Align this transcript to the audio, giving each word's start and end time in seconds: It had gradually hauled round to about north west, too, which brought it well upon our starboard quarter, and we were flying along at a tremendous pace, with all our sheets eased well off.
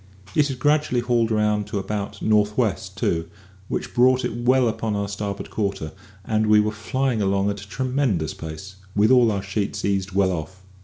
It 0.33 0.47
had 0.47 0.57
gradually 0.57 1.01
hauled 1.01 1.29
round 1.29 1.67
to 1.67 1.77
about 1.77 2.23
north 2.23 2.57
west, 2.57 2.97
too, 2.97 3.27
which 3.67 3.93
brought 3.93 4.25
it 4.25 4.35
well 4.35 4.67
upon 4.67 4.95
our 4.95 5.07
starboard 5.07 5.51
quarter, 5.51 5.91
and 6.25 6.47
we 6.47 6.59
were 6.59 6.71
flying 6.71 7.21
along 7.21 7.51
at 7.51 7.61
a 7.61 7.69
tremendous 7.69 8.33
pace, 8.33 8.77
with 8.95 9.11
all 9.11 9.31
our 9.31 9.43
sheets 9.43 9.85
eased 9.85 10.11
well 10.13 10.31
off. 10.31 10.63